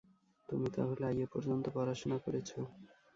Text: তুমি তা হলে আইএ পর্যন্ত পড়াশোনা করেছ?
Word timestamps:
তুমি 0.49 0.67
তা 0.73 0.81
হলে 0.89 1.03
আইএ 1.09 1.25
পর্যন্ত 1.33 1.65
পড়াশোনা 1.75 2.17
করেছ? 2.25 2.49